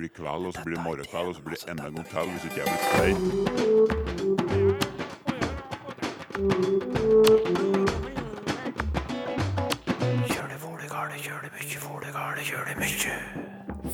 [0.00, 2.18] blir kveld, og så blir det morgenkveld, og så blir det enda en gang til
[2.32, 3.18] hvis ikke jeg blir stein.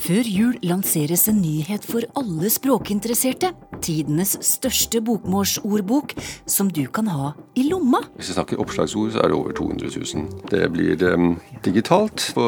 [0.07, 3.51] Før jul lanseres en nyhet for alle språkinteresserte.
[3.83, 6.15] Tidenes største bokmålsordbok,
[6.47, 8.05] som du kan ha i lomma.
[8.15, 10.45] Hvis vi snakker oppslagsord, så er det over 200 000.
[10.53, 12.45] Det blir um, digitalt på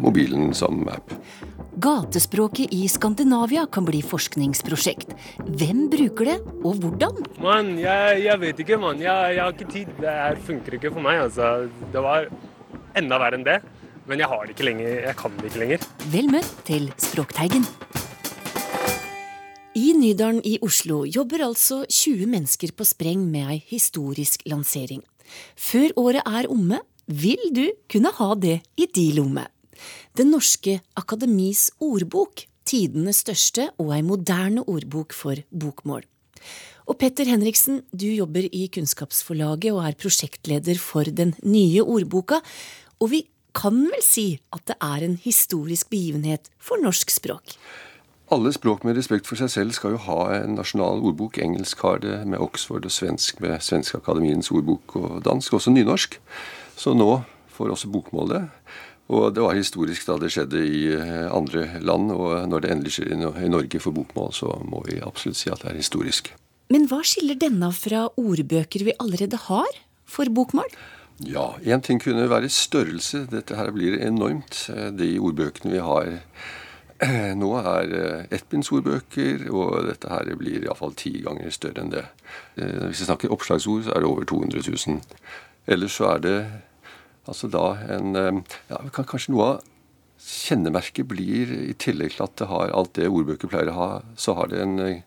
[0.00, 1.12] mobilen som app.
[1.84, 5.10] Gatespråket i Skandinavia kan bli forskningsprosjekt.
[5.44, 7.18] Hvem bruker det, og hvordan?
[7.44, 9.02] Mann, jeg, jeg vet ikke, mann.
[9.04, 9.90] Jeg, jeg har ikke tid.
[10.00, 11.50] Det her funker ikke for meg, altså.
[11.92, 12.30] Det var
[12.96, 13.58] enda verre enn det.
[14.08, 14.96] Men jeg har det ikke lenger.
[15.10, 15.86] Jeg kan det ikke lenger.
[16.14, 17.68] Vel møtt til Språkteigen.
[19.76, 25.04] I Nydalen i Oslo jobber altså 20 mennesker på spreng med ei historisk lansering.
[25.52, 26.80] Før året er omme,
[27.12, 29.50] vil du kunne ha det i di lomme.
[30.16, 36.04] Det norske akademis ordbok, tidenes største og ei moderne ordbok for bokmål.
[36.84, 42.42] Og Petter Henriksen, du jobber i Kunnskapsforlaget og er prosjektleder for den nye ordboka.
[43.00, 43.24] Og vi
[43.56, 47.56] kan vel si at det er en historisk begivenhet for norsk språk?
[48.32, 51.38] Alle språk med respekt for seg selv skal jo ha en nasjonal ordbok.
[51.38, 56.18] Engelsk har det med Oxford, og svensk med Svenske Akademiens ordbok, og dansk også nynorsk.
[56.76, 57.20] Så nå
[57.54, 58.42] får også bokmål det.
[59.12, 62.94] Og det var historisk da det skjedde i eh, andre land, og når det endelig
[62.96, 66.32] skjer i Norge for bokmål, så må vi absolutt si at det er historisk.
[66.72, 70.72] Men hva skiller denne fra ordbøker vi allerede har for bokmål?
[71.20, 73.26] Ja, én ting kunne være størrelse.
[73.30, 74.64] Dette her blir enormt.
[74.72, 76.08] Eh, De ordbøkene vi har
[77.04, 77.94] eh, nå, er
[78.32, 82.06] ettbindsordbøker, og dette her blir iallfall ti ganger større enn det.
[82.56, 85.02] Hvis vi snakker oppslagsord, så er det over 200 000.
[85.68, 86.38] Ellers så er det
[87.26, 87.64] altså da
[87.96, 89.62] en eh, ja, kan- Kanskje noe av
[90.24, 94.34] kjennemerket blir, i tillegg til at det har alt det ordbøker pleier å ha, så
[94.38, 95.00] har det en eh,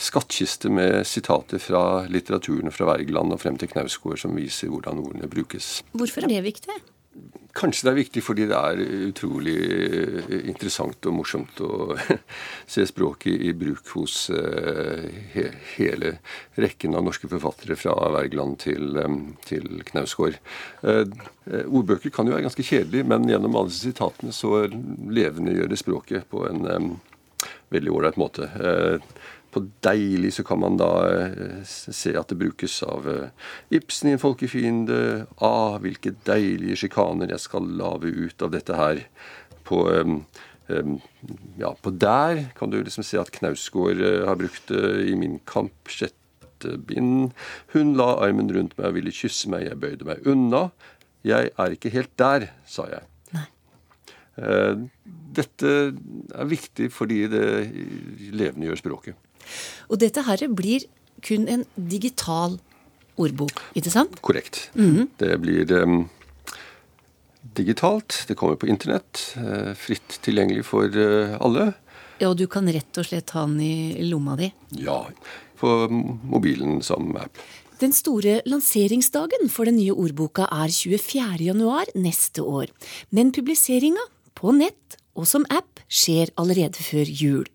[0.00, 5.28] skattkiste med sitater fra litteraturen fra Wergeland og frem til Knausgård som viser hvordan ordene
[5.32, 5.82] brukes.
[5.92, 6.76] Hvorfor er det viktig?
[7.56, 11.96] Kanskje det er viktig fordi det er utrolig eh, interessant og morsomt å
[12.74, 16.14] se språket i bruk hos eh, he hele
[16.60, 19.18] rekken av norske forfattere fra Wergeland til, eh,
[19.48, 20.38] til Knausgård.
[21.50, 26.28] Ordbøker kan jo være ganske kjedelige, men gjennom alle disse sitatene så levendegjør det språket
[26.30, 27.00] på en
[27.74, 28.46] veldig ålreit måte.
[29.50, 34.14] På deilig så kan man da eh, se at det brukes av eh, Ibsen i
[34.14, 35.00] En folkefiende.
[35.42, 39.02] Ah, hvilke deilige sjikaner jeg skal lage ut av dette her.
[39.66, 40.20] På em,
[41.58, 45.38] ja, på der kan du liksom se at Knausgård eh, har brukt det i Min
[45.48, 47.32] kamp sjette bind.
[47.74, 50.68] Hun la armen rundt meg og ville kysse meg, jeg bøyde meg unna.
[51.26, 53.06] Jeg er ikke helt der, sa jeg.
[54.40, 54.84] Eh,
[55.30, 57.44] Dette er viktig fordi det
[58.34, 59.18] levendegjør språket.
[59.90, 60.86] Og dette her blir
[61.24, 62.58] kun en digital
[63.20, 64.20] ordbok, ikke sant?
[64.24, 64.70] Korrekt.
[65.20, 66.04] Det blir um,
[67.56, 68.24] digitalt.
[68.28, 69.34] Det kommer på internett.
[69.36, 71.72] uh, fritt tilgjengelig for uh, alle.
[72.20, 74.50] Ja, og du kan rett og slett ha den i lomma di.
[74.80, 75.02] Ja,
[75.60, 77.40] på mobilen som app.
[77.80, 81.38] Den store lanseringsdagen for den nye ordboka er 24.
[81.46, 82.68] januar neste år.
[83.08, 84.04] Men publiseringa
[84.36, 87.46] på nett og som app skjer allerede før jul.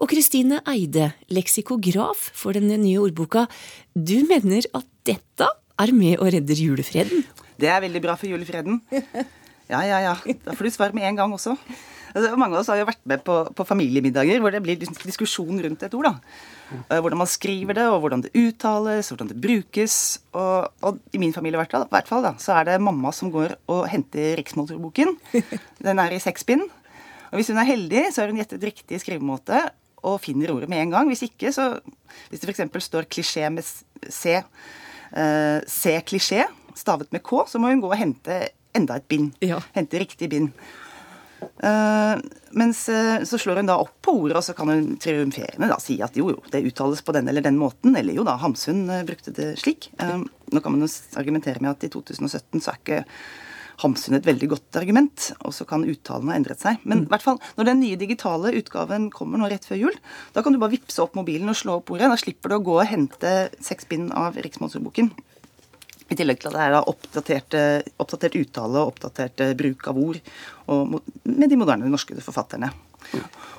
[0.00, 3.46] Og Kristine Eide, leksikograf for den nye ordboka,
[3.94, 5.48] du mener at dette
[5.80, 7.24] er med og redder julefreden?
[7.60, 8.80] Det er veldig bra for julefreden.
[9.64, 10.10] Ja, ja, ja.
[10.44, 11.54] Da får du svar med en gang også.
[12.12, 15.56] Altså, mange av oss har jo vært med på, på familiemiddager hvor det blir diskusjon
[15.64, 16.04] rundt et ord.
[16.04, 16.12] da.
[16.92, 19.96] Eh, Hvordan man skriver det, og hvordan det uttales, hvordan det brukes.
[20.36, 23.56] Og, og i min familie i hvert fall da, så er det mamma som går
[23.72, 25.16] og henter riksmålsordboken.
[25.80, 26.68] Den er i seks bind.
[27.34, 29.58] Og hvis hun er heldig, så har hun gjettet riktig skrivemåte
[30.06, 31.08] og finner ordet med en gang.
[31.10, 31.80] Hvis ikke, så
[32.30, 32.84] Hvis det f.eks.
[32.86, 36.44] står klisjé med C, uh, C-klisjé,
[36.78, 38.38] stavet med K, så må hun gå og hente
[38.74, 39.32] enda et bind.
[39.42, 39.58] Ja.
[39.74, 40.52] Hente riktig bind.
[41.58, 42.22] Uh,
[42.54, 45.80] mens uh, så slår hun da opp på ordet, og så kan hun triumferende da
[45.82, 47.96] si at jo, jo, det uttales på den eller den måten.
[47.98, 49.90] Eller jo da, Hamsun uh, brukte det slik.
[49.98, 53.02] Eh, nå kan man jo argumentere med at i 2017 så er ikke
[53.82, 56.82] Hamsun et veldig godt argument, og så kan uttalen ha endret seg.
[56.86, 60.00] Men i hvert fall, når den nye digitale utgaven kommer nå rett før jul,
[60.36, 62.10] da kan du bare vippse opp mobilen og slå opp ordet.
[62.12, 63.34] Da slipper du å gå og hente
[63.64, 65.10] seks bind av Riksmålsordboken.
[66.12, 67.56] I tillegg til at det er da oppdatert,
[68.02, 70.18] oppdatert uttale og oppdatert eh, bruk av ord
[70.70, 72.68] og, med de moderne norske forfatterne.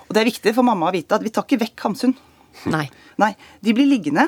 [0.06, 2.14] Og det er viktig for mamma å vite at vi tar ikke vekk Hamsun.
[2.72, 2.86] Nei.
[3.22, 3.32] Nei,
[3.66, 4.28] de blir liggende.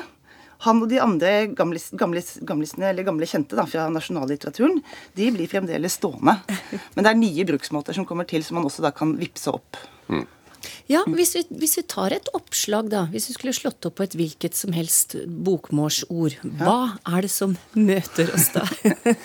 [0.66, 4.80] Han og de andre gamlis, gamlis, gamlisene, eller gamle kjente da, fra nasjonallitteraturen,
[5.14, 6.34] de blir fremdeles stående.
[6.96, 9.78] Men det er nye bruksmåter som kommer til, som man også da kan vippse opp.
[10.88, 13.04] Ja, hvis vi, hvis vi, tar et oppslag, da.
[13.12, 15.14] Hvis vi skulle slått opp på et hvilket som helst
[15.46, 16.38] bokmålsord.
[16.58, 18.64] Hva er det som møter oss da?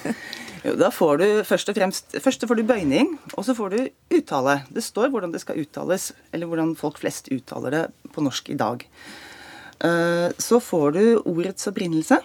[0.66, 3.80] jo, da får du først og fremst Først får du bøyning, og så får du
[4.20, 4.60] uttale.
[4.76, 8.60] Det står hvordan det skal uttales, eller hvordan folk flest uttaler det på norsk i
[8.60, 8.84] dag.
[9.84, 12.20] Eh, så får du ordets opprinnelse.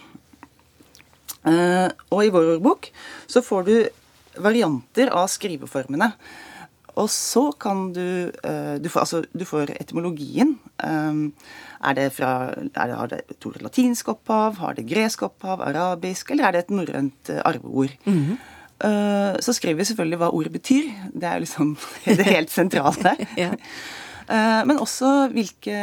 [1.49, 2.90] Eh, og i vår ordbok
[3.31, 3.75] så får du
[4.38, 6.12] varianter av skriveformene.
[6.99, 10.56] Og så kan du eh, Du får, altså, du får etymologien.
[10.78, 14.58] Er det fra er det, Har det et latinsk opphav?
[14.58, 15.62] Har det gresk opphav?
[15.62, 16.31] Arabisk?
[16.31, 17.94] Eller er det et norrønt arveord?
[18.04, 18.37] Mm -hmm.
[19.40, 20.84] så skriver vi selvfølgelig hva ordet betyr.
[21.14, 23.16] Det er liksom det helt sentrale.
[23.37, 23.50] ja.
[24.30, 25.80] Uh, men også hvilke,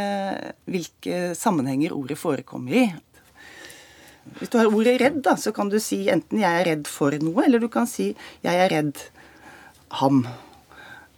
[0.70, 2.86] hvilke sammenhenger ordet forekommer i.
[4.40, 7.12] Hvis du har ordet 'redd', da, så kan du si enten 'jeg er redd for
[7.12, 8.98] noe', eller du kan si 'jeg er redd
[10.02, 10.26] ham'.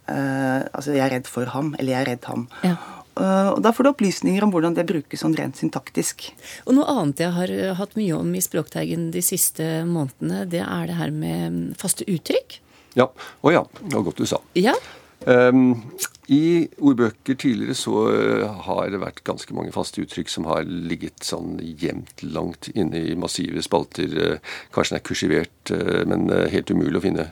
[0.08, 2.46] Uh, altså 'jeg er redd for ham', eller 'jeg er redd ham'.
[2.62, 2.76] Ja.
[3.18, 6.30] Uh, og Da får du opplysninger om hvordan det brukes sånn rent syntaktisk.
[6.66, 10.86] Og Noe annet jeg har hatt mye om i Språkteigen de siste månedene, det er
[10.86, 12.60] det her med faste uttrykk.
[12.94, 13.08] Ja.
[13.42, 13.64] Å ja.
[13.82, 14.38] Det var godt du sa.
[14.54, 14.74] Ja.
[15.26, 15.80] Um,
[16.28, 18.02] I ordbøker tidligere så
[18.66, 23.16] har det vært ganske mange faste uttrykk som har ligget sånn gjemt langt inne i
[23.18, 24.38] massive spalter.
[24.74, 25.72] Kanskje den er kursivert,
[26.10, 27.30] men helt umulig å finne.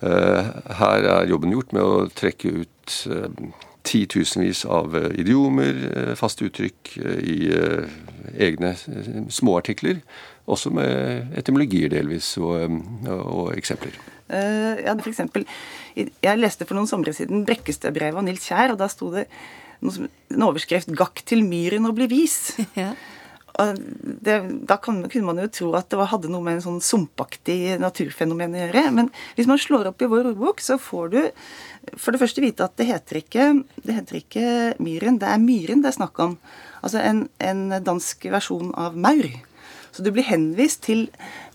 [0.00, 0.44] Eh,
[0.80, 3.40] her er jobben gjort med å trekke ut eh,
[3.84, 7.38] titusenvis av eh, idiomer, faste uttrykk i
[8.40, 8.74] egne
[9.32, 10.00] småartikler.
[10.50, 13.94] Også med etymologier delvis, og, og eksempler.
[14.30, 15.44] Uh, ja, for eksempel,
[15.96, 19.26] Jeg leste for noen somre siden Brekkestøbrevet av Nils Kjær, og da sto det
[19.80, 22.58] en overskrift 'Gakk til myren og bli vis'.
[22.80, 22.94] Ja
[24.20, 24.36] det,
[24.68, 28.54] da kan, kunne man jo tro at det hadde noe med en sånn sumpaktig naturfenomen
[28.54, 28.84] å gjøre.
[28.96, 31.20] Men hvis man slår opp i vår ordbok, så får du
[31.98, 33.50] for det første vite at det heter ikke,
[33.84, 34.46] det heter ikke
[34.82, 36.36] myren, det er myren det er snakk om.
[36.80, 39.28] Altså en, en dansk versjon av maur.
[39.90, 41.08] Så du blir henvist til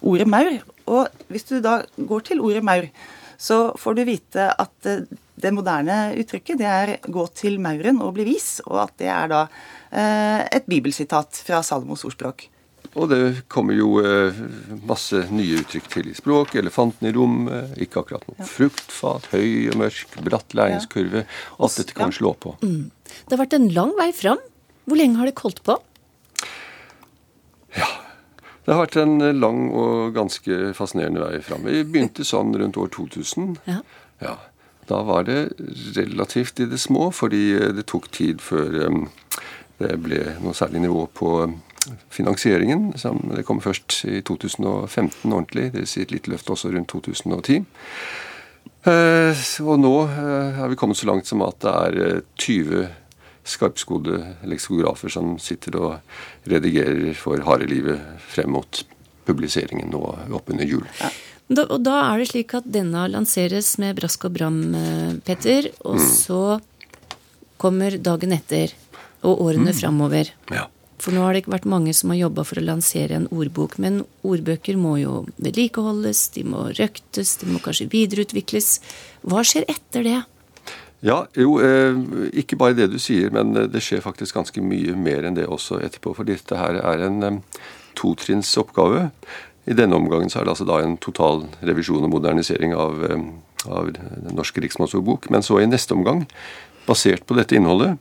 [0.03, 0.57] ordet maur.
[0.91, 2.89] Og hvis du da går til ordet maur,
[3.37, 4.97] så får du vite at det,
[5.35, 9.27] det moderne uttrykket det er 'gå til mauren og bli vis', og at det er
[9.31, 9.47] da
[9.95, 12.49] Eh, et bibelsitat fra Salomos ordspråk.
[12.95, 14.37] Og det kommer jo eh,
[14.87, 16.55] masse nye uttrykk til i språk.
[16.59, 18.47] Elefanten i rommet, ikke akkurat noe ja.
[18.49, 21.25] fruktfat, høy og mørk, bratt læringskurve.
[21.59, 22.17] Alt dette kan ja.
[22.19, 22.55] slå på.
[22.63, 22.91] Mm.
[23.15, 24.41] Det har vært en lang vei fram.
[24.85, 25.77] Hvor lenge har det holdt på?
[27.75, 27.89] Ja,
[28.65, 31.67] det har vært en lang og ganske fascinerende vei fram.
[31.69, 33.55] Vi begynte sånn rundt år 2000.
[33.69, 33.79] Ja.
[34.23, 34.35] ja.
[34.89, 35.55] Da var det
[35.95, 37.43] relativt i det små, fordi
[37.77, 39.07] det tok tid før um,
[39.81, 41.31] det ble noe særlig nivå på
[42.13, 42.91] finansieringen.
[42.97, 45.71] Som det kom først i 2015 ordentlig.
[45.73, 47.65] Det vil si et lite løft også rundt 2010.
[48.85, 52.91] Eh, og nå eh, er vi kommet så langt som at det er 20 eh,
[53.45, 54.19] skarpskodde
[54.49, 58.01] leksikografer som sitter og redigerer for harde livet
[58.31, 58.81] frem mot
[59.25, 60.01] publiseringen nå
[60.37, 60.85] oppunder jul.
[61.01, 61.11] Ja.
[61.45, 64.61] Da, og da er det slik at denne lanseres med brask og bram,
[65.25, 65.69] Petter.
[65.85, 66.07] Og mm.
[66.09, 66.39] så
[67.61, 68.73] kommer dagen etter
[69.25, 69.77] og årene mm.
[69.77, 70.31] framover.
[70.53, 70.65] Ja.
[71.01, 73.77] For nå har det ikke vært mange som har jobba for å lansere en ordbok.
[73.83, 78.79] Men ordbøker må jo vedlikeholdes, de må røktes, de må kanskje videreutvikles.
[79.27, 80.21] Hva skjer etter det?
[81.03, 81.97] Ja, jo, eh,
[82.39, 85.47] ikke bare det du sier, men eh, det skjer faktisk ganske mye mer enn det
[85.51, 86.15] også etterpå.
[86.17, 87.41] For dette her er en eh,
[87.99, 89.09] totrinnsoppgave.
[89.65, 93.01] I denne omgangen så er det altså da en total revisjon og modernisering av,
[93.65, 95.29] av Den norske riksmannsordbok.
[95.33, 96.25] Men så i neste omgang,
[96.85, 97.97] basert på dette innholdet,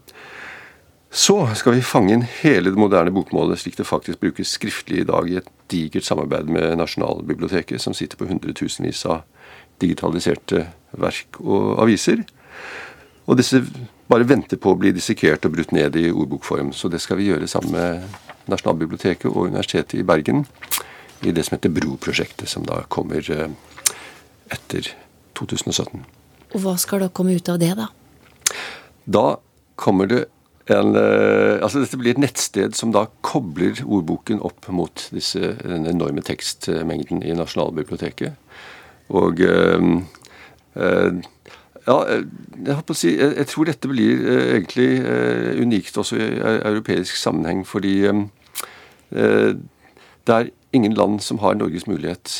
[1.15, 5.07] så skal vi fange inn hele det moderne bokmålet slik det faktisk brukes skriftlig i
[5.07, 9.23] dag i et digert samarbeid med Nasjonalbiblioteket, som sitter på hundretusenvis av
[9.83, 10.67] digitaliserte
[10.99, 12.25] verk og aviser.
[13.25, 13.63] Og disse
[14.11, 16.75] bare venter på å bli dissekert og brutt ned i ordbokform.
[16.77, 20.45] Så det skal vi gjøre sammen med Nasjonalbiblioteket og Universitetet i Bergen
[21.25, 23.49] i det som heter Bro-prosjektet, som da kommer eh,
[24.53, 24.91] etter
[25.39, 26.05] 2017.
[26.55, 27.89] Og hva skal da komme ut av det, da?
[29.05, 29.27] Da
[29.81, 30.25] kommer det
[30.73, 35.89] en, eh, altså Dette blir et nettsted som da kobler ordboken opp mot disse, den
[35.89, 38.37] enorme tekstmengden i Nasjonalbiblioteket.
[39.13, 39.89] Og øh,
[40.77, 41.25] eh,
[41.85, 46.29] ja, jeg, å si, jeg, jeg, tror dette blir eh, egentlig eh, unikt også i
[46.55, 49.53] europeisk sammenheng, fordi eh,
[50.25, 52.31] det er ingen land som har Norges mulighet,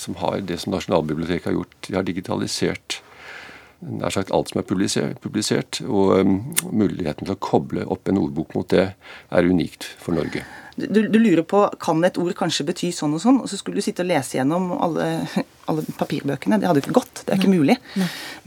[0.00, 1.76] som har det som Nasjonalbiblioteket har gjort.
[1.86, 2.96] De har digitalisert
[3.80, 6.26] nær sagt alt som er publisert, publisert og
[6.72, 10.42] muligheten til å koble opp en ordbok mot det er unikt for Norge.
[10.80, 13.80] Du, du, lurer på kan et ord kanskje bety sånn og sånn, og så skulle
[13.80, 15.06] du sitte og lese gjennom alle,
[15.70, 16.58] alle papirbøkene.
[16.60, 17.22] Det hadde jo ikke gått.
[17.24, 17.76] Det er ikke mulig.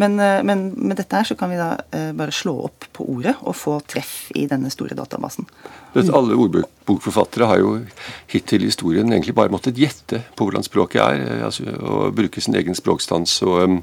[0.01, 3.08] Men, eh, men, med dette her så kan vi da eh, bare slå opp på
[3.15, 5.48] ordet og få treff i denne store databasen.
[5.94, 7.74] Alle ordbokforfattere har jo
[8.32, 12.42] hittil i historien egentlig bare måttet gjette på hvordan språket er, eh, altså, og bruke
[12.42, 13.80] sin egen språkstans og,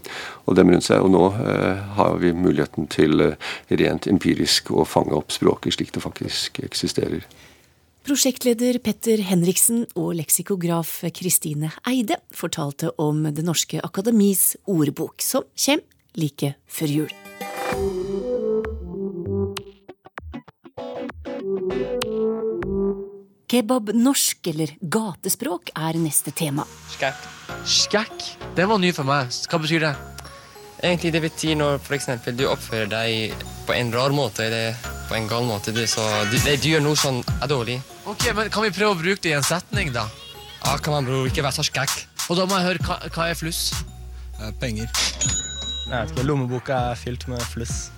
[0.46, 1.04] og dem rundt seg.
[1.04, 3.30] Og nå eh, har vi muligheten til
[3.70, 7.24] rent empirisk å fange opp språket slik det faktisk eksisterer.
[8.00, 15.84] Prosjektleder Petter Henriksen og leksikograf Kristine Eide fortalte om Det norske akademis ordbok, som kommer
[16.16, 17.12] like før jul.
[23.50, 26.64] Kebab-norsk, eller gatespråk, er neste tema.
[26.94, 27.26] Skakk.
[27.66, 28.28] Skakk?
[28.56, 29.28] Det var ny for meg.
[29.50, 29.92] Hva betyr det?
[30.80, 34.78] Egentlig det betyr når for eksempel, du oppfører deg på en rar måte eller
[35.10, 35.74] på en gal måte.
[35.74, 37.80] Du, så du, det, du gjør noe sånn er dårlig.
[38.08, 40.06] Ok, men Kan vi prøve å bruke det i en setning, da?
[40.62, 41.94] Ja, kan man bror, ikke vær så skækk.
[42.30, 43.70] Og da må jeg høre, hva, hva er fluss?
[44.60, 44.86] Penger.
[45.90, 47.88] Jeg vet ikke, Lommeboka er fylt med fluss.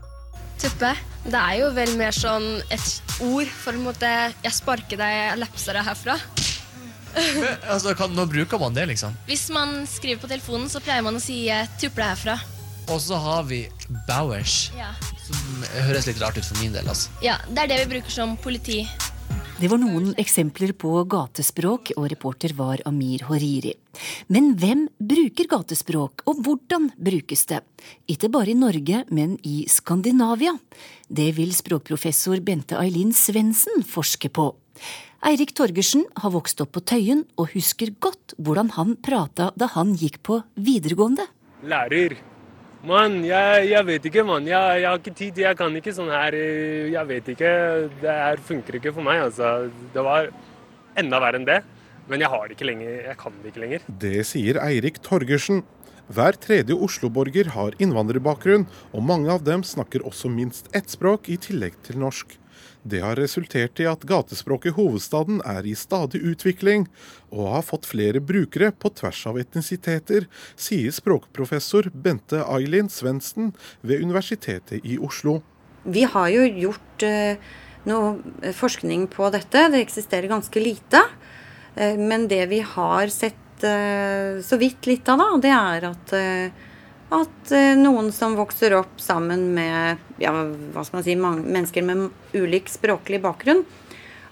[0.62, 0.92] Tuppe.
[1.26, 4.08] Det er jo vel mer sånn et ord for en måte
[4.42, 6.16] Jeg sparker deg, jeg lepser deg herfra.
[7.68, 9.14] altså, kan, nå bruker man det, liksom?
[9.28, 11.44] Hvis man skriver på telefonen, så pleier man å si
[11.78, 12.38] 'tuple herfra'.
[12.90, 13.66] Og så har vi
[14.08, 14.90] bowers, Ja.
[15.26, 16.88] Som høres litt rart ut for min del.
[16.88, 17.10] altså.
[17.24, 18.82] ja, det er det vi bruker som politi.
[19.62, 23.76] Det var noen eksempler på gatespråk, og reporter var Amir Horiri.
[24.26, 27.60] Men hvem bruker gatespråk, og hvordan brukes det?
[28.10, 30.56] Ikke bare i Norge, men i Skandinavia.
[31.06, 34.48] Det vil språkprofessor Bente Ailin Svendsen forske på.
[35.22, 39.94] Eirik Torgersen har vokst opp på Tøyen, og husker godt hvordan han prata da han
[39.94, 41.30] gikk på videregående.
[41.62, 42.18] Lærer.
[42.82, 44.46] Mann, jeg, jeg, vet ikke, mann.
[44.48, 45.36] Jeg, jeg, har ikke tid.
[45.44, 47.52] Jeg kan ikke sånn her eh, Jeg vet ikke.
[48.02, 49.52] Det her funker ikke for meg, altså.
[49.94, 50.32] Det var
[50.98, 51.60] enda verre enn det.
[52.10, 52.96] Men jeg har det ikke lenger.
[53.06, 53.86] Jeg kan det ikke lenger.
[54.02, 55.62] Det sier Eirik Torgersen.
[56.12, 61.38] Hver tredje Oslo-borger har innvandrerbakgrunn, og mange av dem snakker også minst ett språk i
[61.40, 62.34] tillegg til norsk.
[62.82, 66.88] Det har resultert i at gatespråket hovedstaden er i stadig utvikling,
[67.30, 70.26] og har fått flere brukere på tvers av etnisiteter,
[70.58, 73.52] sier språkprofessor Bente Ailin Svendsen
[73.86, 75.40] ved Universitetet i Oslo.
[75.82, 77.38] Vi har jo gjort eh,
[77.86, 79.68] noe forskning på dette.
[79.70, 81.02] Det eksisterer ganske lite.
[81.74, 86.14] Eh, men det vi har sett eh, så vidt litt av, da, det er at
[87.12, 92.70] at noen som vokser opp sammen med ja, hva skal man si, mennesker med ulik
[92.72, 93.64] språklig bakgrunn,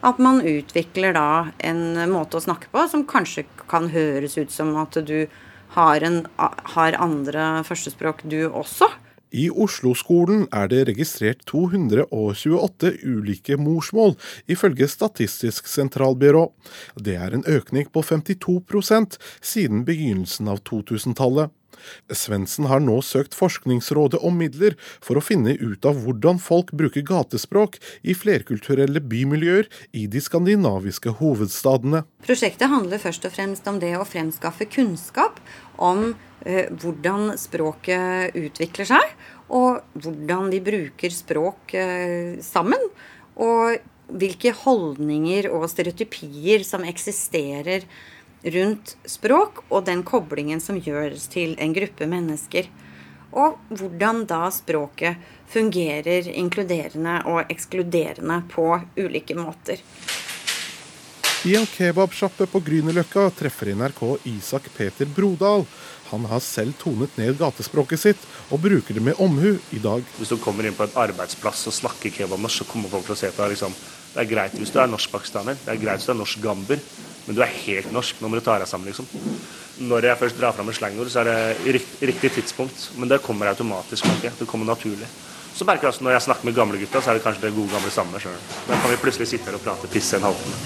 [0.01, 4.73] at man utvikler da en måte å snakke på som kanskje kan høres ut som
[4.81, 5.29] at du
[5.77, 6.25] har, en,
[6.75, 8.89] har andre førstespråk, du også.
[9.31, 14.17] I Oslo-skolen er det registrert 228 ulike morsmål,
[14.51, 16.49] ifølge Statistisk sentralbyrå.
[16.99, 21.55] Det er en økning på 52% siden begynnelsen av 2000-tallet.
[22.13, 27.05] Svendsen har nå søkt Forskningsrådet om midler for å finne ut av hvordan folk bruker
[27.07, 32.05] gatespråk i flerkulturelle bymiljøer i de skandinaviske hovedstadene.
[32.27, 35.41] Prosjektet handler først og fremst om det å fremskaffe kunnskap
[35.81, 36.11] om
[36.45, 39.15] eh, hvordan språket utvikler seg,
[39.51, 42.91] og hvordan vi bruker språk eh, sammen.
[43.41, 47.87] Og hvilke holdninger og stereotypier som eksisterer
[48.43, 52.71] rundt språk og den koblingen som gjøres til en gruppe mennesker.
[53.31, 55.21] Og hvordan da språket
[55.51, 59.83] fungerer inkluderende og ekskluderende på ulike måter.
[61.41, 65.65] I en kebabsjappe på Grünerløkka treffer NRK Isak Peter Brodal.
[66.11, 70.05] Han har selv tonet ned gatespråket sitt, og bruker det med omhu i dag.
[70.19, 73.21] Hvis du kommer inn på et arbeidsplass og snakker kebabnorsk, så kommer folk til å
[73.23, 73.79] se på deg liksom
[74.11, 76.81] Det er greit hvis du er norsk-pakistaner, det er greit hvis du er norsk gamber,
[77.31, 78.19] men du er helt norsk.
[78.19, 79.07] Nå må du ta deg sammen, liksom.
[79.87, 82.89] Når jeg først drar fram et slangord, så er det riktig, riktig tidspunkt.
[82.99, 84.09] Men det kommer automatisk.
[84.17, 84.33] Ikke?
[84.41, 85.07] Det kommer naturlig.
[85.55, 87.53] Så merker jeg også når jeg snakker med gamle gutta, så er det kanskje det
[87.55, 88.19] gode gamle samme.
[88.25, 88.51] Selv.
[88.67, 90.59] Da kan vi plutselig sitte her og prate pisse en halvtime.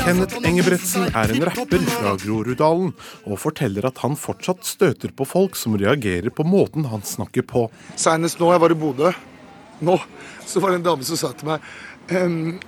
[0.00, 2.96] Kenneth Engebretsen er en rapper fra Groruddalen,
[3.28, 7.68] og forteller at han fortsatt støter på folk som reagerer på måten han snakker på.
[8.00, 9.12] Senest nå jeg var i Bodø,
[9.84, 10.00] nå,
[10.48, 11.60] så var det en dame som sa til meg
[12.16, 12.58] um,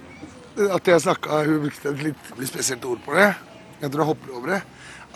[0.56, 3.32] at jeg snakka Hun brukte et litt, litt spesielt ord på det.
[3.82, 4.62] Jeg tror jeg hopper over det.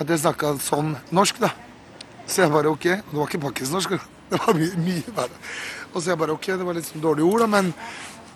[0.01, 1.53] At jeg snakka sånn norsk, da.
[2.27, 2.87] Så jeg bare OK.
[2.89, 3.97] Det var ikke pakkisnorsk.
[4.31, 5.37] Det var mye, mye verre.
[5.93, 7.69] Og så jeg bare OK, det var litt sånn dårlige ord, da, men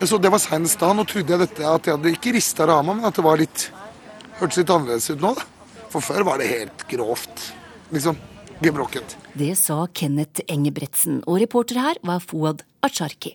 [0.07, 0.93] Så det var senest da.
[0.95, 3.67] Nå trodde jeg dette at jeg hadde ikke rista rama, men at det var litt
[4.39, 5.45] Hørtes litt annerledes ut nå, da.
[5.91, 7.51] For før var det helt grovt,
[7.91, 8.17] liksom.
[8.63, 9.17] Gebrokket.
[9.35, 13.35] Det sa Kenneth Engebretsen, og reporter her var Fouad Acharki.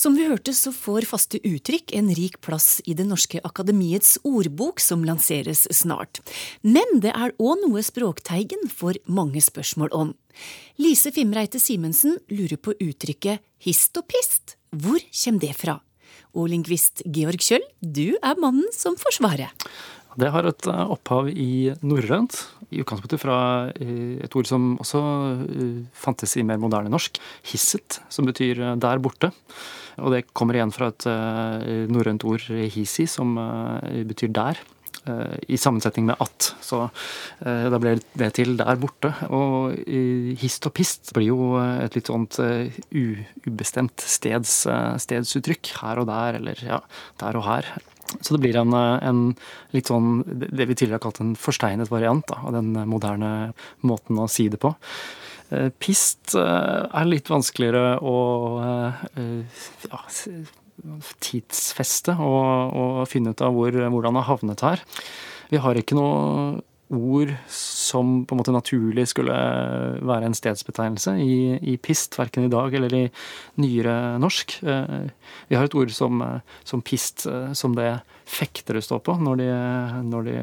[0.00, 4.80] Som vi hørte, så får faste uttrykk en rik plass i Det norske akademiets ordbok,
[4.80, 6.22] som lanseres snart.
[6.62, 10.14] Men det er òg noe Språkteigen får mange spørsmål om.
[10.80, 14.56] Lise Fimreite Simensen lurer på uttrykket hist og pist.
[14.72, 15.76] Hvor kommer det fra?
[16.32, 19.68] Og lingvist Georg Kjøll, du er mannen som får svaret.
[20.18, 22.38] Det har et eh, opphav i norrønt,
[22.70, 23.36] i utgangspunktet fra
[23.76, 25.02] eh, et ord som også
[25.44, 27.20] eh, fantes i mer moderne norsk,
[27.52, 29.30] hisset, som betyr der borte.
[30.00, 31.04] Og det kommer igjen fra et
[31.92, 33.34] norrønt ord hisi, som
[34.08, 34.60] betyr der
[35.50, 36.46] i sammensetning med at.
[36.64, 36.86] Så
[37.42, 39.10] da ble det til der borte.
[39.28, 39.76] Og
[40.40, 44.62] hist og pist blir jo et litt sånt ubestemt steds,
[45.04, 45.74] stedsuttrykk.
[45.82, 46.80] Her og der, eller ja,
[47.20, 47.74] der og her.
[48.20, 49.20] Så det blir en, en,
[49.72, 53.30] litt sånn det vi tidligere har kalt en forsteinet variant da, av den moderne
[53.86, 54.74] måten å si det på.
[55.50, 58.16] Eh, pist eh, er litt vanskeligere å
[58.62, 60.02] eh, ja,
[61.20, 64.84] tidsfeste og, og, finne ut av hvor, hvordan det har havnet her.
[65.50, 69.34] Vi har ikke noe ord som på en måte naturlig skulle
[70.02, 73.04] være en stedsbetegnelse i, i pist, verken i dag eller i
[73.62, 74.58] nyere norsk.
[74.62, 75.10] Eh,
[75.48, 76.22] vi har et ord som,
[76.66, 79.50] som pist eh, som det fektere står på når de,
[80.06, 80.38] når de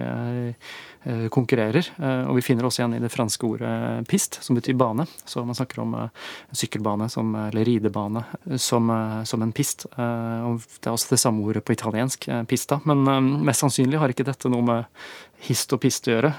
[1.08, 1.88] Eh, konkurrerer.
[2.04, 5.06] Eh, og vi finner også igjen i det franske ordet pist, som betyr bane.
[5.24, 8.26] Så man snakker om eh, sykkelbane som, eller ridebane
[8.60, 8.92] som,
[9.24, 9.86] som, en pist.
[9.96, 12.82] Og det er også det samme ordet på italiensk, pista.
[12.90, 13.06] Men
[13.46, 15.08] mest sannsynlig har ikke dette noe med
[15.48, 16.34] hist og pist å gjøre.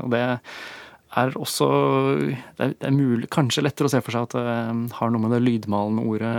[0.00, 1.68] Og det er også
[2.56, 5.44] Det er, mulig, kanskje lettere å se for seg at det har noe med det
[5.44, 6.36] lydmalende ordet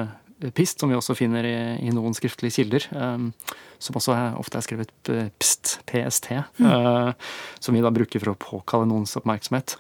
[0.56, 1.56] pist, som vi også finner i,
[1.88, 2.88] i noen skriftlige kilder.
[2.92, 3.32] Um,
[3.80, 6.32] som også ofte er skrevet pst, PST.
[6.60, 6.68] Mm.
[6.68, 9.77] Uh, som vi da bruker for å påkalle noens oppmerksomhet.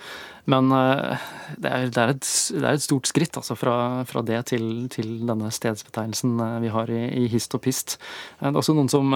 [0.51, 1.15] Men uh,
[1.57, 4.85] det, er, det, er et, det, er, et, stort skritt altså fra, fra det til,
[4.93, 7.97] til, denne stedsbetegnelsen vi har i, i, hist og pist.
[8.39, 9.15] det er også noen som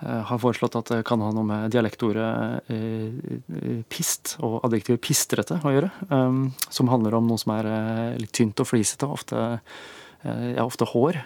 [0.00, 2.70] har foreslått at det kan ha noe med dialektordet
[3.92, 5.90] pist og adjektivet pistrete å gjøre.
[6.72, 7.68] Som handler om noe som er
[8.16, 9.42] litt tynt og flisete, ofte,
[10.24, 11.20] ja, ofte hår.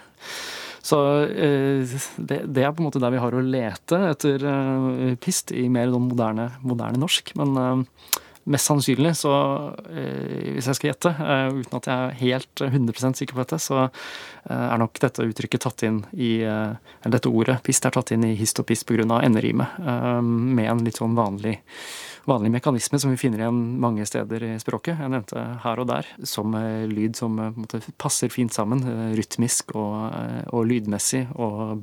[0.85, 5.15] Så eh, det, det, er på en måte der vi har å lete etter eh,
[5.21, 7.31] pist i mer sånn moderne, moderne norsk.
[7.39, 8.19] Men eh,
[8.51, 9.31] mest sannsynlig, så
[9.89, 11.11] hvis jeg skal gjette,
[11.57, 13.87] uten at jeg er helt 100% sikker på dette, så
[14.53, 18.35] er nok dette uttrykket tatt inn i Eller dette ordet pist er tatt inn i
[18.37, 19.21] hist og pist pga.
[19.25, 21.57] enderimet, med en litt sånn vanlig
[22.25, 24.97] vanlig mekanisme som vi finner igjen mange steder i språket.
[24.99, 28.81] Jeg nevnte her og der, som eh, lyd som eh, måte, passer fint sammen.
[28.89, 30.15] Eh, rytmisk og,
[30.53, 31.77] og lydmessig og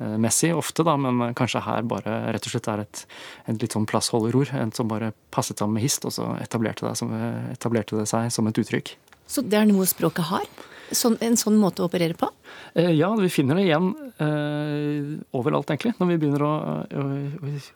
[0.00, 3.04] betydningsmessig ofte, da, men kanskje her bare rett og slett er et,
[3.46, 4.52] et litt sånn plassholderord.
[4.54, 7.12] En som bare passet sammen med hist, og så etablerte det, som,
[7.52, 8.96] etablerte det seg som et uttrykk.
[9.30, 10.46] Så det er noe språket har?
[10.90, 12.26] Sånn, en sånn måte å operere på?
[12.74, 17.04] Eh, ja, vi finner det igjen eh, overalt, egentlig, når vi begynner å, å,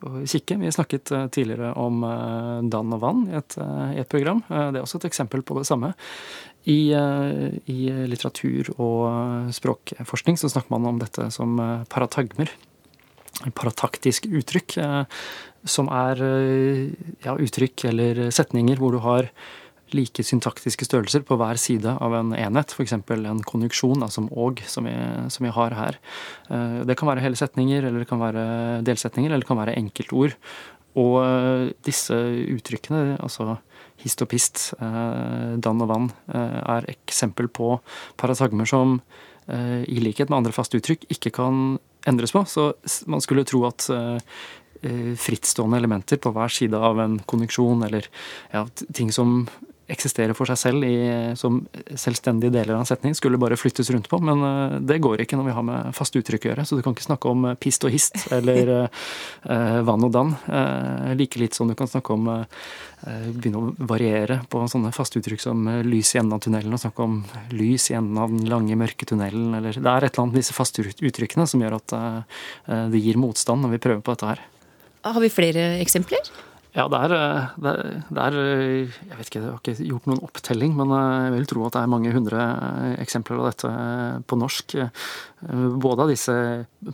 [0.09, 0.57] å, kikke.
[0.59, 3.55] Vi snakket eh, tidligere om eh, dann og vann i et,
[4.03, 4.43] et program.
[4.49, 5.93] det er også et eksempel på det samme.
[6.65, 11.59] I, I, litteratur og språkforskning så snakker man om dette som
[11.93, 12.49] paratagmer.
[13.53, 14.79] Parataktisk uttrykk,
[15.69, 16.23] som er
[17.21, 19.29] ja, uttrykk eller setninger hvor du har
[19.95, 22.75] like syntaktiske størrelser på hver side av en enhet.
[22.75, 22.95] F.eks.
[22.97, 24.95] en konjuksjon, da, som og, som vi,
[25.33, 25.99] som vi, har her.
[26.49, 28.47] Eh, det kan være hele setninger, eller det kan være
[28.87, 30.37] delsetninger, eller det kan være enkeltord.
[31.01, 32.17] Og eh, disse
[32.57, 33.59] uttrykkene, altså
[34.03, 37.79] hist og pist, eh, dann og vann, er eksempel på
[38.21, 39.01] paratagmer som
[39.45, 41.75] i likhet med andre faste uttrykk ikke kan
[42.09, 42.41] endres på.
[42.49, 42.71] Så
[43.13, 43.85] man skulle tro at
[45.21, 48.09] frittstående elementer på hver side av en konjunksjon, eller
[48.55, 48.65] ja,
[48.97, 49.45] ting som
[49.91, 50.95] eksisterer for seg selv i,
[51.37, 51.59] som
[52.01, 54.21] selvstendige deler av en setning, skulle bare flyttes rundt på.
[54.25, 56.65] Men uh, det går ikke når vi har med faste uttrykk å gjøre.
[56.69, 60.35] Så du kan ikke snakke om uh, pist og hist eller uh, vann og dann.
[61.19, 62.29] like litt som du kan snakke om
[63.05, 67.05] begynne å variere på sånne faste uttrykk som lys i enden av tunnelen, og snakke
[67.05, 67.19] om
[67.53, 70.41] lys i enden av den lange, mørke tunnelen, eller Det er et eller annet med
[70.41, 71.97] disse faste uttrykkene som gjør at
[72.95, 74.43] det gir motstand når vi prøver på dette her.
[75.05, 76.33] Har vi flere eksempler?
[76.75, 76.95] Ja, eh,
[77.63, 80.91] det, er, det er, eh, Jeg vet ikke, jeg har ikke gjort noen opptelling, men
[80.91, 82.47] eh, jeg vil tro at det er mange hundre
[82.99, 83.71] eksempler av dette
[84.27, 84.75] på norsk.
[85.81, 86.35] Både av disse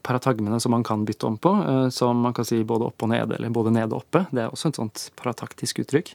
[0.07, 1.53] paratagmene som man kan bytte om på,
[1.95, 4.25] som man kan si både opp og ned, eller både ned og oppe.
[4.31, 6.13] Det er også et sånt parataktisk uttrykk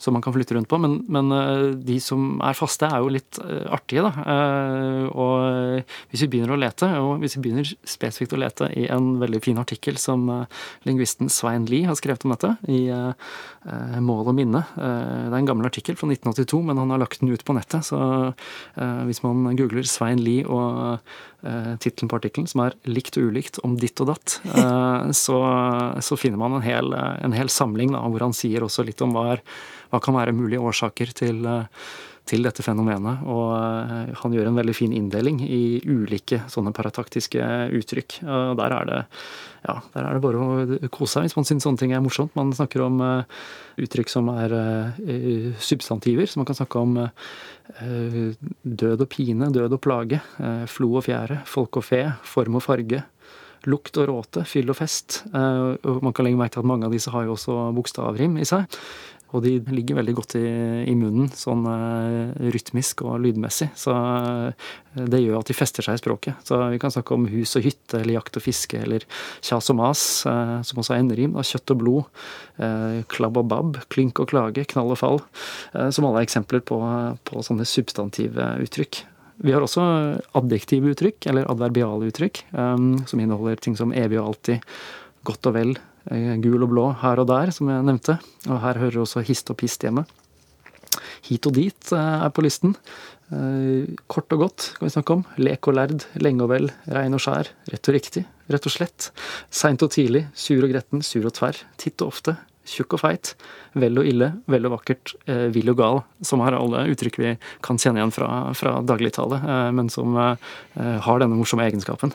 [0.00, 0.78] som man kan flytte rundt på.
[0.82, 1.32] Men, men
[1.86, 3.40] de som er faste, er jo litt
[3.72, 4.12] artige, da.
[5.12, 9.16] Og hvis vi begynner å lete, og hvis vi begynner spesifikt å lete i en
[9.22, 10.26] veldig fin artikkel som
[10.86, 12.86] lingvisten Svein Lie har skrevet om dette, i
[13.66, 14.60] Eh, mål og minne.
[14.78, 17.56] Eh, det er en gammel artikkel fra 1982, men han har lagt den ut på
[17.56, 17.88] nettet.
[17.88, 17.98] Så
[18.30, 21.00] eh, hvis man googler Svein Lie og
[21.82, 24.38] tittelen på artikkelen, som er 'Likt og ulikt om ditt og datt',
[25.24, 25.38] så,
[26.02, 29.14] så finner man en hel, en hel samling da, hvor han sier også litt om
[29.16, 29.42] hva, er,
[29.92, 31.46] hva kan være mulige årsaker til
[32.26, 33.22] til dette fenomenet.
[33.30, 37.42] Og han gjør en veldig fin inndeling i ulike sånne parataktiske
[37.78, 38.20] uttrykk.
[38.26, 39.02] Og der er det
[39.66, 42.34] ja, der er det bare å kose seg hvis man syns sånne ting er morsomt.
[42.38, 43.40] Man snakker om uh,
[43.82, 45.00] uttrykk som er uh,
[45.62, 47.00] substantiver, så man kan snakke om
[48.62, 50.20] død og pine, død og plage,
[50.70, 53.00] flo og fjære, folk og fe, form og farge.
[53.66, 55.24] Lukt og råte, fyll og fest.
[55.34, 58.70] Man kan legge merke til at mange av disse har jo også bokstavrim i seg.
[59.36, 60.44] Og de ligger veldig godt i,
[60.88, 63.68] i munnen, sånn uh, rytmisk og lydmessig.
[63.76, 66.40] Så uh, det gjør at de fester seg i språket.
[66.46, 69.04] Så vi kan snakke om hus og hytte, eller jakt og fiske, eller
[69.44, 71.36] kjas og mas, uh, som også er enderim.
[71.36, 72.22] Da, kjøtt og blod,
[73.12, 75.18] klabb og babb, klynk og klage, knall og fall.
[75.92, 76.78] som alle er eksempler på,
[77.28, 79.02] på sånne substantive uttrykk.
[79.44, 79.82] Vi har også
[80.38, 84.64] adjektive uttrykk, eller adverbiale uttrykk, um, som inneholder ting som evig og alltid,
[85.28, 85.74] godt og vel,
[86.42, 88.18] gul og blå her og der, som jeg nevnte.
[88.46, 90.06] Og her hører også hist og pist hjemme.
[91.26, 92.76] Hit og dit eh, er på listen.
[93.34, 95.24] Eh, kort og godt kan vi snakke om.
[95.40, 97.50] Lek og lærd, lenge og vel, regn og skjær.
[97.72, 99.10] Rett og riktig, rett og slett.
[99.50, 101.62] Seint og tidlig, sur og gretten, sur og tverr.
[101.80, 103.34] Titt og ofte, tjukk og feit.
[103.78, 105.16] Vel og ille, vel og vakkert,
[105.54, 106.04] vill og gal.
[106.24, 107.34] Som har alle uttrykk vi
[107.66, 109.42] kan kjenne igjen fra, fra dagligtale,
[109.76, 112.14] men som har denne morsomme egenskapen.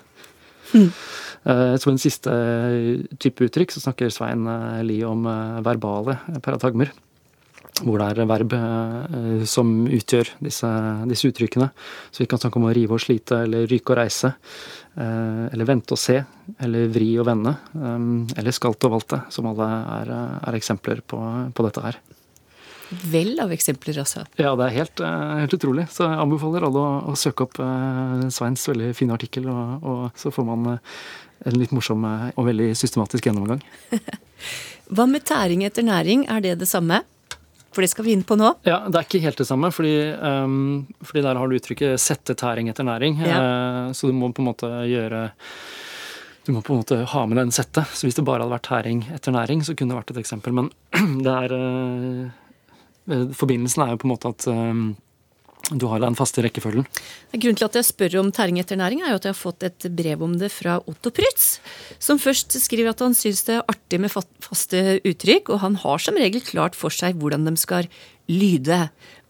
[0.73, 0.89] Mm.
[1.43, 2.33] Eh, som en siste
[3.21, 6.91] type uttrykk så snakker Svein eh, Lie om eh, verbale paratagmer.
[7.81, 8.51] Hvor det er verb
[9.47, 10.67] som utgjør disse,
[11.09, 11.69] disse, uttrykkene.
[12.11, 14.33] Så vi kan snakke om å rive og slite, eller ryke og reise.
[14.99, 16.19] Eller vente og se,
[16.61, 17.55] eller vri og vende.
[18.35, 20.13] Eller skalte og valte, som alle er,
[20.51, 21.23] er eksempler på,
[21.55, 21.97] på dette her
[23.11, 24.25] vel av eksempler, altså.
[24.35, 25.03] Ja, det er helt,
[25.41, 25.87] helt utrolig.
[25.93, 30.01] Så jeg anbefaler alle å, å søke opp uh, Sveins veldig fine artikkel, og, og
[30.19, 30.97] så får man uh,
[31.45, 33.63] en litt morsom eh, og veldig systematisk gjennomgang.
[34.95, 37.01] Hva med tæring etter næring, er det det samme?
[37.71, 38.49] For det skal vi inn på nå.
[38.67, 42.35] Ja, Det er ikke helt det samme, fordi, um, fordi der har du uttrykket 'sette
[42.35, 43.21] tæring etter næring'.
[43.23, 43.37] Ja.
[43.39, 45.29] Uh, så du må på en måte gjøre
[46.43, 47.87] du må på en måte ha med den settet.
[47.93, 50.51] Så hvis det bare hadde vært tæring etter næring, så kunne det vært et eksempel.
[50.57, 50.71] Men
[51.25, 52.40] det er uh,
[53.07, 54.91] Forbindelsen er jo på en måte at um,
[55.71, 56.85] du har den faste rekkefølgen.
[57.31, 59.65] Grunnen til at jeg spør om tæring etter næring, er jo at jeg har fått
[59.67, 61.59] et brev om det fra Otto Prytz,
[62.01, 66.03] som først skriver at han syns det er artig med faste uttrykk, og han har
[66.03, 67.89] som regel klart for seg hvordan de skal
[68.31, 68.83] lyde.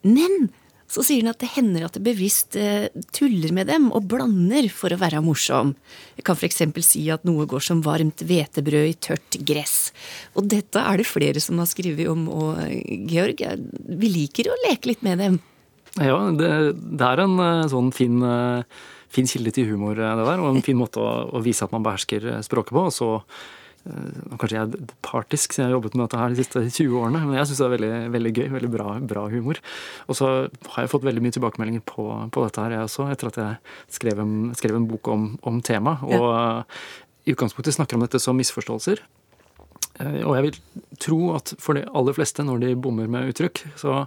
[0.07, 0.49] Men
[0.91, 4.67] så sier han at det hender at det bevisst eh, tuller med dem og blander
[4.73, 5.73] for å være morsom.
[6.17, 6.63] Jeg kan f.eks.
[6.83, 9.77] si at noe går som varmt hvetebrød i tørt gress.
[10.35, 12.59] Og dette er det flere som har skrevet om, og
[13.11, 13.45] Georg,
[14.01, 15.39] vi liker å leke litt med dem.
[15.99, 20.27] Ja, det, det er en eh, sånn fin, eh, fin, kilde til humor, eh, det
[20.27, 20.43] der.
[20.43, 22.85] Og en fin måte å, å vise at man behersker språket på.
[22.87, 23.09] Og så
[23.81, 27.21] Kanskje jeg er partisk siden jeg har jobbet med dette her de siste 20 årene,
[27.25, 28.49] men jeg syns det er veldig, veldig, gøy.
[28.55, 29.61] Veldig bra, bra humor.
[30.05, 30.27] Og så
[30.75, 33.95] har jeg fått veldig mye tilbakemeldinger på, på dette her, jeg også, etter at jeg
[33.97, 36.05] skrev en, skrev en bok om, om temaet.
[36.11, 36.45] Og ja.
[37.25, 39.01] i utgangspunktet snakker om dette som misforståelser.
[40.01, 40.61] Og jeg vil
[41.01, 44.03] tro at for de aller fleste, når de bommer med uttrykk, så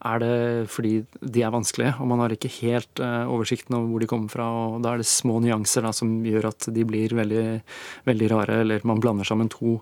[0.00, 0.34] er det
[0.72, 4.32] fordi de er vanskelige, og man har ikke helt uh, oversikten over hvor de kommer
[4.32, 4.48] fra.
[4.48, 7.48] og Da er det små nyanser da, som gjør at de blir veldig,
[8.08, 9.80] veldig rare, eller man blander sammen to,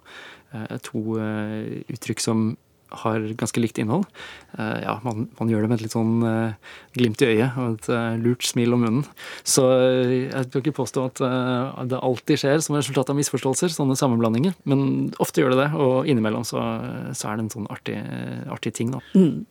[0.54, 2.48] uh, to uh, uttrykk som
[2.88, 4.06] har ganske likt innhold.
[4.56, 6.22] ja, man, man, gjør det med et litt sånn
[6.96, 9.02] glimt i øyet og et lurt smil om munnen.
[9.44, 11.20] Så jeg vil ikke påstå at
[11.92, 14.56] det alltid skjer som resultat av misforståelser, sånne sammenblandinger.
[14.64, 16.64] Men ofte gjør det det, og innimellom så,
[17.12, 17.98] så er det en sånn artig,
[18.56, 19.04] artig ting, da.
[19.12, 19.44] Mm.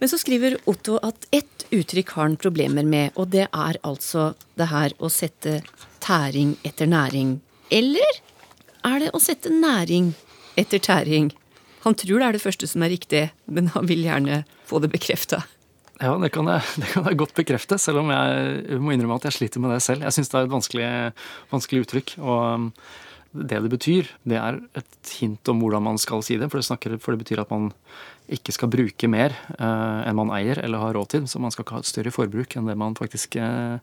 [0.00, 4.32] Men så skriver Otto at ett uttrykk har han problemer med, og det er altså
[4.58, 5.60] det her å sette
[6.02, 7.38] tæring etter næring.
[7.70, 8.20] Eller
[8.88, 10.14] er det å sette næring
[10.60, 11.30] etter tæring?
[11.84, 14.92] Han tror det er det første som er riktig, men han vil gjerne få det
[14.92, 15.44] bekrefta.
[16.00, 19.28] Ja, det kan, jeg, det kan, jeg, godt bekrefte, selv om jeg må innrømme at
[19.28, 20.06] jeg sliter med det selv.
[20.06, 20.90] Jeg syns det er et vanskelig,
[21.52, 22.16] vanskelig uttrykk.
[22.24, 22.70] og
[23.32, 26.48] det det betyr, det er et hint om hvordan man skal si det.
[26.50, 27.70] For det, snakker, for det betyr at man
[28.30, 31.28] ikke skal bruke mer eh, enn man eier eller har råd til.
[31.30, 33.78] Så man skal ikke ha et større forbruk enn det man faktisk eh,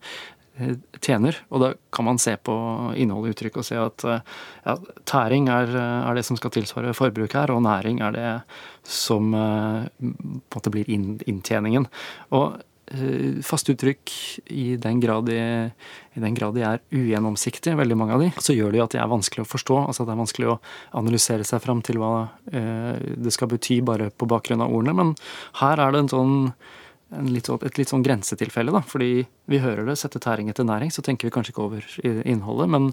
[0.99, 1.39] tjener.
[1.47, 2.55] Og da kan man se på
[2.99, 6.95] innholdet i uttrykket og se at eh, ja, tæring er, er, det som skal tilsvare
[6.97, 8.31] forbruk her, og næring er det
[8.87, 11.87] som eh, på en måte blir inntjeningen.
[12.35, 12.65] Og Eh,
[13.43, 14.11] faste uttrykk,
[14.55, 15.37] i den, grad de,
[16.15, 18.95] i den grad de er ugjennomsiktige, veldig mange av de, så gjør det jo at
[18.95, 19.79] de er vanskelig å forstå.
[19.89, 20.57] altså at Det er vanskelig å
[21.01, 22.13] analysere seg fram til hva
[22.51, 24.95] eh, det skal bety bare på bakgrunn av ordene.
[24.95, 25.15] Men
[25.61, 26.37] her er det en sånn,
[27.07, 28.81] litt, et litt sånn grensetilfelle, da.
[28.85, 31.87] Fordi vi hører det, sette tæring etter næring, så tenker vi kanskje ikke over
[32.27, 32.69] innholdet.
[32.73, 32.89] Men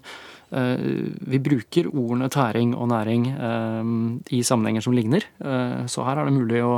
[0.54, 3.90] eh, vi bruker ordene tæring og næring eh,
[4.38, 5.26] i sammenhenger som ligner.
[5.42, 6.76] Eh, så her er det mulig å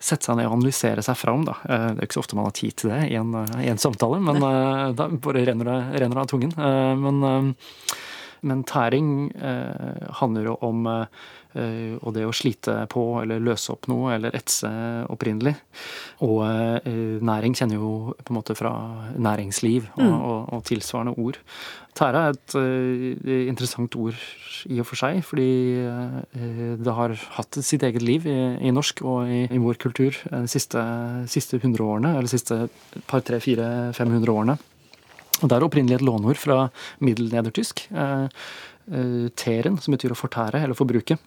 [0.00, 1.44] sette seg ned og analysere seg fram.
[1.48, 1.58] Da.
[1.68, 3.72] Eh, det er ikke så ofte man har tid til det i en, eh, i
[3.72, 6.54] en samtale, men uh, da bare renner det, renner av tungen.
[6.56, 7.54] Men,
[8.40, 9.28] men, tæring
[10.20, 10.88] handler jo om
[11.50, 14.68] og det å slite på eller løse opp noe eller etse
[15.10, 15.56] opprinnelig.
[16.22, 16.44] Og
[16.86, 18.70] næring kjenner jo på en måte fra
[19.18, 20.14] næringsliv og, mm.
[20.20, 21.40] og, og tilsvarende ord.
[21.98, 24.18] Tære er et uh, interessant ord
[24.70, 25.50] i og for seg, fordi
[25.84, 30.14] uh, det har hatt sitt eget liv i, i norsk og i, i, vår kultur
[30.30, 30.80] de siste,
[31.30, 32.62] siste 100 årene, eller siste
[33.10, 34.56] par, tre, fire, 500 årene.
[35.40, 36.62] Og Det er opprinnelig et låneord fra
[37.02, 37.88] middelnedertysk.
[37.90, 38.28] Uh,
[39.38, 41.18] teren, som betyr å fortære eller forbruke.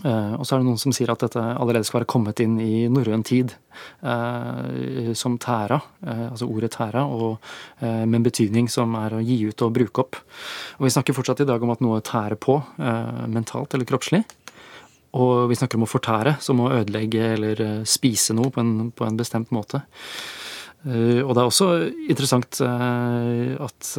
[0.00, 2.54] Uh, og så er det noen som sier at dette allerede skal være kommet inn
[2.64, 3.52] i norrøn tid
[4.00, 5.76] uh, som tæra,
[6.06, 7.36] uh, altså ordet tæra, og
[7.82, 10.18] med en betydning som er å gi ut og bruke opp.
[10.78, 12.56] Og vi snakker fortsatt i dag om at noe tærer på,
[13.32, 14.22] mentalt eller kroppslig.
[15.18, 19.04] Og vi snakker om å fortære, som å ødelegge eller spise noe på en, på
[19.04, 19.82] en bestemt måte.
[20.86, 21.68] Og det er også
[22.10, 23.90] interessant at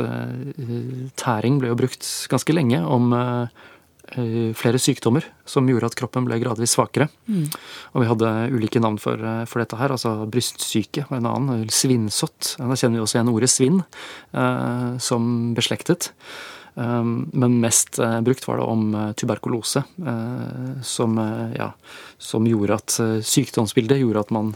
[1.19, 3.47] tæring ble jo brukt ganske lenge om Eh,
[4.11, 7.07] flere sykdommer som gjorde at kroppen ble gradvis svakere.
[7.27, 7.45] Mm.
[7.93, 9.91] Og vi hadde ulike navn for, eh, for, dette her.
[9.91, 11.69] altså Brystsyke var en annen.
[11.69, 12.55] Svinnsott.
[12.59, 13.79] Da kjenner vi også igjen ordet svinn
[14.33, 16.11] eh, som beslektet.
[16.73, 21.19] Um, men mest eh, brukt var det om tuberkulose, eh, som,
[21.53, 21.69] ja,
[22.17, 24.55] som, gjorde at sykdomsbildet gjorde at man,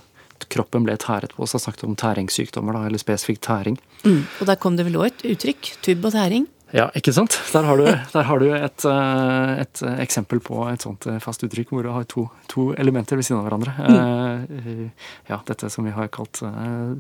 [0.50, 1.46] kroppen ble tæret på.
[1.46, 3.78] Så jeg snakket om tæringssykdommer, da, eller spesifikt tæring.
[4.04, 4.26] Mm.
[4.42, 5.76] Og der kom det vel òg et uttrykk?
[5.86, 6.50] Tubb og tæring?
[6.76, 7.32] Ja, ikke sant?
[7.54, 11.46] Der har du, der har du et, eh, et, eksempel på et sånt eh, fast
[11.46, 13.72] uttrykk hvor du har to, to elementer ved siden av hverandre.
[13.78, 14.90] Mm.
[15.30, 16.42] Ja, dette som vi har kalt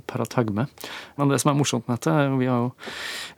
[0.07, 0.67] paratagme.
[1.19, 2.71] Men det som er morsomt med dette, vi jo,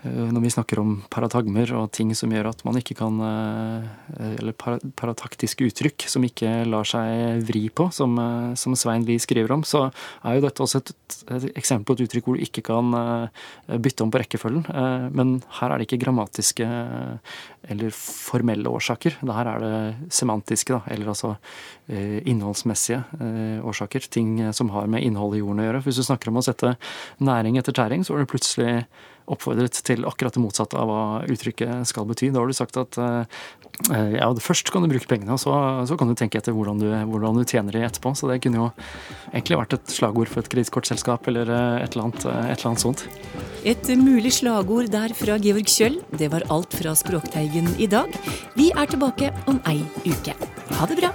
[0.06, 3.18] når vi snakker om paratagmer og ting som gjør at man ikke kan
[4.20, 8.16] Eller parataktiske uttrykk som ikke lar seg vri på, som,
[8.60, 9.88] som Svein Lie skriver om, så
[10.24, 10.94] er jo dette også et,
[11.38, 12.94] et eksempel på et uttrykk hvor du ikke kan
[13.82, 14.66] bytte om på rekkefølgen.
[15.16, 16.68] Men her er det ikke grammatisk dramatiske
[17.70, 19.20] eller formelle årsaker.
[19.22, 21.36] Her er det semantiske, da, eller altså
[21.88, 24.08] eh, innholdsmessige eh, årsaker.
[24.10, 25.84] Ting som har med innholdet i jorden å gjøre.
[25.86, 26.76] Hvis du snakker om å sette
[27.20, 28.74] næring etter tæring, så er det plutselig
[29.30, 32.32] oppfordret til akkurat det motsatte av hva uttrykket skal bety.
[32.34, 33.40] Da har du sagt at eh,
[34.18, 35.54] ja, først kan du bruke pengene, og så,
[35.90, 38.14] så kan du tenke etter hvordan du, hvordan du, tjener de etterpå.
[38.18, 38.68] Så det kunne jo
[39.32, 42.72] egentlig vært et slagord for et kredittkortselskap eller eh, et eller, annet, eh, et eller
[42.74, 43.06] annet sånt.
[43.68, 46.02] Et mulig slagord der fra Georg Kjøll.
[46.20, 48.14] Det var alt fra Språkteigen i dag.
[48.58, 50.38] Vi er tilbake om ei uke.
[50.80, 51.14] Ha det bra.